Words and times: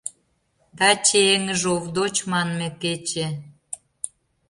Таче 0.77 1.19
Эҥыж 1.33 1.61
Овдоч 1.73 2.15
манме 2.31 2.69
кече! 2.81 3.27